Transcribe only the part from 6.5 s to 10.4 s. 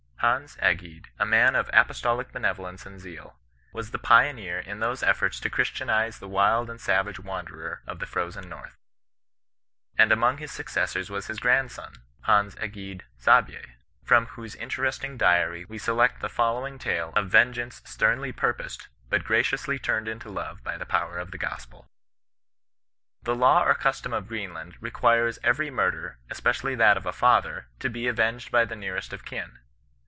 and savage wanderer of the frozen north; and among